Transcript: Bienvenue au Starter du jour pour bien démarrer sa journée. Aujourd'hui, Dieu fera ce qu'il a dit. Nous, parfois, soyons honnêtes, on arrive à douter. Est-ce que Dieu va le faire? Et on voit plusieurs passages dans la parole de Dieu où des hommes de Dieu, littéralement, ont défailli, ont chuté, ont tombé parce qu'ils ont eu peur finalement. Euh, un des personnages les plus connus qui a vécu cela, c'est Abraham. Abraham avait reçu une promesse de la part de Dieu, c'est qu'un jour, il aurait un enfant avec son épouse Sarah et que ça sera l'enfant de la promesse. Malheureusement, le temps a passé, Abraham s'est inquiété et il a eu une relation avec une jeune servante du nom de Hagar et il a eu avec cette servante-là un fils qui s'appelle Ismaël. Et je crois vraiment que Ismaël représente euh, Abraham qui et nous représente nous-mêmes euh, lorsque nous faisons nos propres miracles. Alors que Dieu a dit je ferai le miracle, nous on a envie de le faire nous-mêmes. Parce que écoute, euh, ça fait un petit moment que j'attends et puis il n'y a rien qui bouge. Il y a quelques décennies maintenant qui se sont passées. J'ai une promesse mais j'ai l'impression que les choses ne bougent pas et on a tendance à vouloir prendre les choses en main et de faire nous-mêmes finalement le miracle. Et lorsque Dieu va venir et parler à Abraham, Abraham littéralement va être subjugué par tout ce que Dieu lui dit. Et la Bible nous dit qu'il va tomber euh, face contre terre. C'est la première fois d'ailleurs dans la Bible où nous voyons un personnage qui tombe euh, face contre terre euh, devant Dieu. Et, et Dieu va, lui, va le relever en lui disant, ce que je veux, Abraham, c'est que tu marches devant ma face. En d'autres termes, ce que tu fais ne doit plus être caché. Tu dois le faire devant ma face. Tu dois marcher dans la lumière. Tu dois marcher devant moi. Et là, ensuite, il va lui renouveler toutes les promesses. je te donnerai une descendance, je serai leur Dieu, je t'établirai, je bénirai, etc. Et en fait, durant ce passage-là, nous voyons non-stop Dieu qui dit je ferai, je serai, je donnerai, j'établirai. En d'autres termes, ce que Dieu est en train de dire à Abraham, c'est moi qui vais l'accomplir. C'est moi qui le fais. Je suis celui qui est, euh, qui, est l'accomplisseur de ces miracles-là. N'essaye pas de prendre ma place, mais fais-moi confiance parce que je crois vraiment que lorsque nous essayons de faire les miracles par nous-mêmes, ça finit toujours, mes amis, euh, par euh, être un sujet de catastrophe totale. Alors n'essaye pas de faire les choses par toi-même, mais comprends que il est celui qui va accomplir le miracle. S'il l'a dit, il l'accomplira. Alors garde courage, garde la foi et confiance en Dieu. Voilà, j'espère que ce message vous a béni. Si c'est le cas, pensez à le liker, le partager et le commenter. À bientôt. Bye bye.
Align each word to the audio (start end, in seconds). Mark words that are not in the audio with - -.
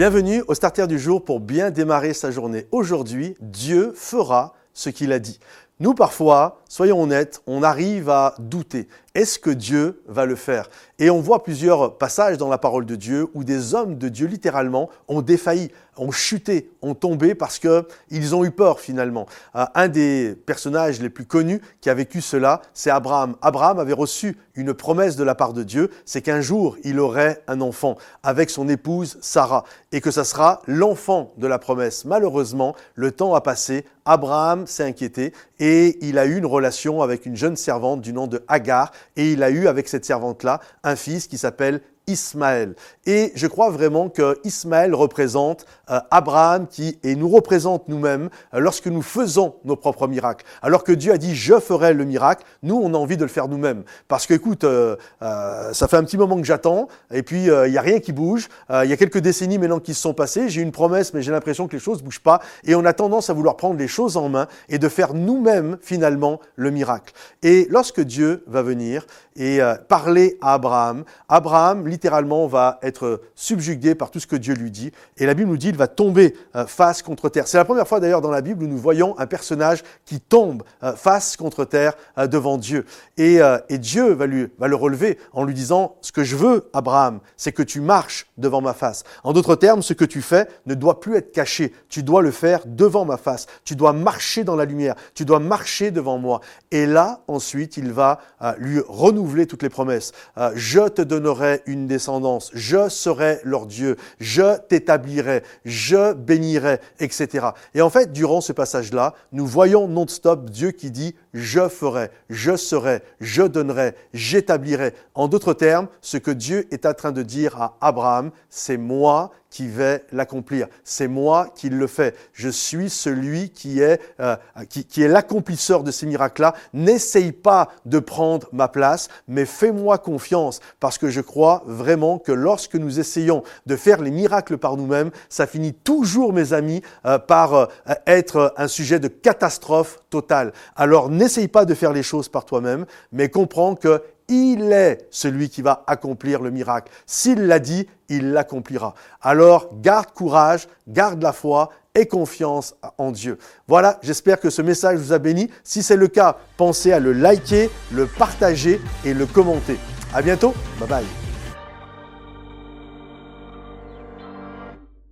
Bienvenue 0.00 0.42
au 0.48 0.54
Starter 0.54 0.86
du 0.86 0.98
jour 0.98 1.22
pour 1.22 1.40
bien 1.40 1.70
démarrer 1.70 2.14
sa 2.14 2.30
journée. 2.30 2.66
Aujourd'hui, 2.72 3.36
Dieu 3.42 3.92
fera 3.94 4.54
ce 4.72 4.88
qu'il 4.88 5.12
a 5.12 5.18
dit. 5.18 5.40
Nous, 5.80 5.94
parfois, 5.94 6.60
soyons 6.68 7.02
honnêtes, 7.02 7.40
on 7.46 7.62
arrive 7.62 8.10
à 8.10 8.34
douter. 8.38 8.86
Est-ce 9.14 9.38
que 9.38 9.48
Dieu 9.48 10.02
va 10.06 10.26
le 10.26 10.36
faire? 10.36 10.68
Et 10.98 11.08
on 11.08 11.20
voit 11.20 11.42
plusieurs 11.42 11.96
passages 11.96 12.36
dans 12.36 12.50
la 12.50 12.58
parole 12.58 12.84
de 12.84 12.96
Dieu 12.96 13.26
où 13.32 13.44
des 13.44 13.74
hommes 13.74 13.96
de 13.96 14.10
Dieu, 14.10 14.26
littéralement, 14.26 14.90
ont 15.08 15.22
défailli, 15.22 15.70
ont 15.96 16.12
chuté, 16.12 16.70
ont 16.82 16.94
tombé 16.94 17.34
parce 17.34 17.58
qu'ils 17.58 18.34
ont 18.34 18.44
eu 18.44 18.50
peur 18.50 18.78
finalement. 18.78 19.26
Euh, 19.56 19.64
un 19.74 19.88
des 19.88 20.36
personnages 20.46 21.00
les 21.00 21.08
plus 21.08 21.24
connus 21.24 21.62
qui 21.80 21.90
a 21.90 21.94
vécu 21.94 22.20
cela, 22.20 22.60
c'est 22.74 22.90
Abraham. 22.90 23.36
Abraham 23.40 23.78
avait 23.78 23.94
reçu 23.94 24.36
une 24.54 24.74
promesse 24.74 25.16
de 25.16 25.24
la 25.24 25.34
part 25.34 25.54
de 25.54 25.62
Dieu, 25.62 25.90
c'est 26.04 26.22
qu'un 26.22 26.40
jour, 26.42 26.76
il 26.84 27.00
aurait 27.00 27.42
un 27.48 27.60
enfant 27.60 27.96
avec 28.22 28.50
son 28.50 28.68
épouse 28.68 29.18
Sarah 29.22 29.64
et 29.92 30.00
que 30.00 30.10
ça 30.10 30.24
sera 30.24 30.60
l'enfant 30.66 31.32
de 31.38 31.46
la 31.46 31.58
promesse. 31.58 32.04
Malheureusement, 32.04 32.76
le 32.94 33.10
temps 33.10 33.34
a 33.34 33.40
passé, 33.40 33.86
Abraham 34.04 34.66
s'est 34.66 34.84
inquiété 34.84 35.32
et 35.58 35.98
il 36.06 36.18
a 36.18 36.26
eu 36.26 36.36
une 36.38 36.46
relation 36.46 37.02
avec 37.02 37.26
une 37.26 37.36
jeune 37.36 37.56
servante 37.56 38.00
du 38.00 38.12
nom 38.12 38.26
de 38.26 38.42
Hagar 38.48 38.92
et 39.16 39.32
il 39.32 39.42
a 39.42 39.50
eu 39.50 39.66
avec 39.66 39.88
cette 39.88 40.04
servante-là 40.04 40.60
un 40.82 40.96
fils 40.96 41.26
qui 41.26 41.38
s'appelle 41.38 41.80
Ismaël. 42.06 42.74
Et 43.06 43.32
je 43.34 43.46
crois 43.46 43.70
vraiment 43.70 44.08
que 44.08 44.38
Ismaël 44.44 44.94
représente 44.94 45.64
euh, 45.90 46.00
Abraham 46.10 46.66
qui 46.66 46.98
et 47.02 47.14
nous 47.14 47.28
représente 47.28 47.88
nous-mêmes 47.88 48.30
euh, 48.54 48.58
lorsque 48.58 48.86
nous 48.86 49.02
faisons 49.02 49.54
nos 49.64 49.76
propres 49.76 50.08
miracles. 50.08 50.44
Alors 50.62 50.84
que 50.84 50.92
Dieu 50.92 51.12
a 51.12 51.18
dit 51.18 51.34
je 51.34 51.58
ferai 51.60 51.94
le 51.94 52.04
miracle, 52.04 52.44
nous 52.62 52.76
on 52.76 52.94
a 52.94 52.96
envie 52.96 53.16
de 53.16 53.22
le 53.22 53.28
faire 53.28 53.48
nous-mêmes. 53.48 53.84
Parce 54.08 54.26
que 54.26 54.34
écoute, 54.34 54.64
euh, 54.64 54.96
ça 55.20 55.88
fait 55.88 55.96
un 55.96 56.04
petit 56.04 56.18
moment 56.18 56.36
que 56.36 56.46
j'attends 56.46 56.88
et 57.12 57.22
puis 57.22 57.44
il 57.44 57.70
n'y 57.70 57.78
a 57.78 57.82
rien 57.82 58.00
qui 58.00 58.12
bouge. 58.12 58.48
Il 58.70 58.88
y 58.88 58.92
a 58.92 58.96
quelques 58.96 59.18
décennies 59.18 59.58
maintenant 59.58 59.80
qui 59.80 59.94
se 59.94 60.00
sont 60.00 60.14
passées. 60.14 60.48
J'ai 60.48 60.62
une 60.62 60.72
promesse 60.72 61.14
mais 61.14 61.22
j'ai 61.22 61.32
l'impression 61.32 61.68
que 61.68 61.72
les 61.72 61.82
choses 61.82 61.98
ne 61.98 62.04
bougent 62.04 62.20
pas 62.22 62.40
et 62.64 62.74
on 62.74 62.84
a 62.84 62.92
tendance 62.92 63.30
à 63.30 63.32
vouloir 63.32 63.56
prendre 63.56 63.76
les 63.76 63.88
choses 63.88 64.16
en 64.16 64.28
main 64.28 64.46
et 64.68 64.78
de 64.78 64.88
faire 64.88 65.14
nous-mêmes 65.14 65.78
finalement 65.80 66.40
le 66.56 66.70
miracle. 66.70 67.14
Et 67.42 67.66
lorsque 67.70 68.00
Dieu 68.00 68.44
va 68.46 68.62
venir 68.62 69.06
et 69.36 69.60
parler 69.88 70.38
à 70.40 70.54
Abraham, 70.54 71.04
Abraham 71.28 71.86
littéralement 71.90 72.46
va 72.46 72.78
être 72.82 73.20
subjugué 73.34 73.94
par 73.94 74.10
tout 74.10 74.20
ce 74.20 74.26
que 74.26 74.36
Dieu 74.36 74.54
lui 74.54 74.70
dit. 74.70 74.92
Et 75.16 75.26
la 75.26 75.34
Bible 75.34 75.50
nous 75.50 75.56
dit 75.56 75.66
qu'il 75.68 75.76
va 75.76 75.88
tomber 75.88 76.34
euh, 76.56 76.66
face 76.66 77.02
contre 77.02 77.28
terre. 77.28 77.46
C'est 77.46 77.58
la 77.58 77.64
première 77.64 77.86
fois 77.86 78.00
d'ailleurs 78.00 78.20
dans 78.20 78.30
la 78.30 78.40
Bible 78.40 78.64
où 78.64 78.66
nous 78.66 78.78
voyons 78.78 79.18
un 79.18 79.26
personnage 79.26 79.82
qui 80.04 80.20
tombe 80.20 80.62
euh, 80.82 80.94
face 80.94 81.36
contre 81.36 81.64
terre 81.64 81.94
euh, 82.18 82.26
devant 82.26 82.58
Dieu. 82.58 82.86
Et, 83.16 83.40
et 83.68 83.78
Dieu 83.78 84.12
va, 84.12 84.26
lui, 84.26 84.48
va 84.58 84.66
le 84.66 84.76
relever 84.76 85.18
en 85.32 85.44
lui 85.44 85.52
disant, 85.52 85.96
ce 86.00 86.10
que 86.10 86.24
je 86.24 86.36
veux, 86.36 86.70
Abraham, 86.72 87.20
c'est 87.36 87.52
que 87.52 87.62
tu 87.62 87.80
marches 87.80 88.26
devant 88.38 88.62
ma 88.62 88.72
face. 88.72 89.04
En 89.24 89.32
d'autres 89.32 89.56
termes, 89.56 89.82
ce 89.82 89.92
que 89.92 90.06
tu 90.06 90.22
fais 90.22 90.48
ne 90.64 90.74
doit 90.74 91.00
plus 91.00 91.16
être 91.16 91.32
caché. 91.32 91.74
Tu 91.90 92.02
dois 92.02 92.22
le 92.22 92.30
faire 92.30 92.60
devant 92.64 93.04
ma 93.04 93.18
face. 93.18 93.46
Tu 93.64 93.76
dois 93.76 93.92
marcher 93.92 94.44
dans 94.44 94.56
la 94.56 94.64
lumière. 94.64 94.94
Tu 95.14 95.26
dois 95.26 95.38
marcher 95.38 95.90
devant 95.90 96.16
moi. 96.16 96.40
Et 96.70 96.86
là, 96.86 97.20
ensuite, 97.28 97.76
il 97.76 97.92
va 97.92 98.20
lui 98.58 98.80
renouveler 98.86 99.46
toutes 99.46 99.62
les 99.62 99.68
promesses. 99.68 100.12
je 100.54 100.88
te 100.88 101.02
donnerai 101.02 101.62
une 101.66 101.79
descendance, 101.86 102.50
je 102.54 102.88
serai 102.88 103.40
leur 103.44 103.66
Dieu, 103.66 103.96
je 104.18 104.58
t'établirai, 104.58 105.42
je 105.64 106.12
bénirai, 106.12 106.80
etc. 106.98 107.48
Et 107.74 107.82
en 107.82 107.90
fait, 107.90 108.12
durant 108.12 108.40
ce 108.40 108.52
passage-là, 108.52 109.14
nous 109.32 109.46
voyons 109.46 109.88
non-stop 109.88 110.50
Dieu 110.50 110.70
qui 110.70 110.90
dit 110.90 111.14
je 111.32 111.68
ferai, 111.68 112.10
je 112.28 112.56
serai, 112.56 113.02
je 113.20 113.42
donnerai, 113.42 113.94
j'établirai. 114.12 114.94
En 115.14 115.28
d'autres 115.28 115.54
termes, 115.54 115.88
ce 116.00 116.16
que 116.16 116.30
Dieu 116.30 116.66
est 116.70 116.86
en 116.86 116.94
train 116.94 117.12
de 117.12 117.22
dire 117.22 117.60
à 117.60 117.76
Abraham, 117.80 118.30
c'est 118.48 118.76
moi 118.76 119.32
qui 119.50 119.66
vais 119.66 120.04
l'accomplir. 120.12 120.68
C'est 120.84 121.08
moi 121.08 121.48
qui 121.54 121.68
le 121.68 121.86
fais. 121.86 122.14
Je 122.32 122.48
suis 122.48 122.88
celui 122.88 123.50
qui 123.50 123.80
est, 123.80 124.00
euh, 124.20 124.36
qui, 124.68 125.02
est 125.02 125.08
l'accomplisseur 125.08 125.82
de 125.82 125.90
ces 125.90 126.06
miracles-là. 126.06 126.54
N'essaye 126.72 127.32
pas 127.32 127.68
de 127.84 127.98
prendre 127.98 128.48
ma 128.52 128.68
place, 128.68 129.08
mais 129.26 129.44
fais-moi 129.44 129.98
confiance 129.98 130.60
parce 130.78 130.98
que 130.98 131.10
je 131.10 131.20
crois 131.20 131.64
vraiment 131.66 132.18
que 132.18 132.32
lorsque 132.32 132.76
nous 132.76 133.00
essayons 133.00 133.42
de 133.66 133.76
faire 133.76 134.00
les 134.00 134.12
miracles 134.12 134.56
par 134.56 134.76
nous-mêmes, 134.76 135.10
ça 135.28 135.46
finit 135.48 135.74
toujours, 135.74 136.32
mes 136.32 136.52
amis, 136.52 136.82
euh, 137.04 137.18
par 137.18 137.54
euh, 137.54 137.66
être 138.06 138.54
un 138.56 138.68
sujet 138.68 139.00
de 139.00 139.08
catastrophe 139.08 139.98
totale. 140.10 140.52
Alors 140.76 141.10
n'essaye 141.20 141.48
pas 141.48 141.64
de 141.64 141.74
faire 141.74 141.92
les 141.92 142.02
choses 142.02 142.28
par 142.28 142.44
toi-même, 142.44 142.86
mais 143.12 143.28
comprends 143.28 143.76
que 143.76 144.02
il 144.28 144.72
est 144.72 145.08
celui 145.10 145.48
qui 145.48 145.60
va 145.60 145.82
accomplir 145.86 146.40
le 146.40 146.50
miracle. 146.50 146.92
S'il 147.04 147.46
l'a 147.46 147.58
dit, 147.58 147.88
il 148.08 148.30
l'accomplira. 148.30 148.94
Alors 149.20 149.68
garde 149.80 150.12
courage, 150.12 150.68
garde 150.86 151.22
la 151.22 151.32
foi 151.32 151.70
et 151.94 152.06
confiance 152.06 152.76
en 152.96 153.10
Dieu. 153.10 153.38
Voilà, 153.66 153.98
j'espère 154.02 154.38
que 154.38 154.48
ce 154.48 154.62
message 154.62 154.98
vous 154.98 155.12
a 155.12 155.18
béni. 155.18 155.50
Si 155.64 155.82
c'est 155.82 155.96
le 155.96 156.06
cas, 156.06 156.36
pensez 156.56 156.92
à 156.92 157.00
le 157.00 157.12
liker, 157.12 157.70
le 157.92 158.06
partager 158.06 158.80
et 159.04 159.14
le 159.14 159.26
commenter. 159.26 159.78
À 160.14 160.22
bientôt. 160.22 160.54
Bye 160.78 160.88
bye. 160.88 161.19